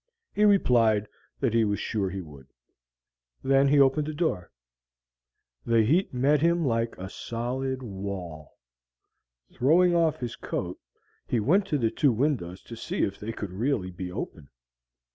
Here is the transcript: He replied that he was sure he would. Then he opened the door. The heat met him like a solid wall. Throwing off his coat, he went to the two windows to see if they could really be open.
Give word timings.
He 0.33 0.45
replied 0.45 1.07
that 1.41 1.53
he 1.53 1.63
was 1.63 1.79
sure 1.79 2.09
he 2.09 2.21
would. 2.21 2.47
Then 3.43 3.67
he 3.67 3.79
opened 3.79 4.07
the 4.07 4.15
door. 4.15 4.49
The 5.63 5.83
heat 5.83 6.11
met 6.11 6.41
him 6.41 6.65
like 6.65 6.97
a 6.97 7.07
solid 7.07 7.83
wall. 7.83 8.57
Throwing 9.53 9.93
off 9.93 10.17
his 10.19 10.35
coat, 10.35 10.79
he 11.27 11.39
went 11.39 11.67
to 11.67 11.77
the 11.77 11.91
two 11.91 12.11
windows 12.11 12.63
to 12.63 12.75
see 12.75 13.03
if 13.03 13.19
they 13.19 13.31
could 13.31 13.51
really 13.51 13.91
be 13.91 14.11
open. 14.11 14.49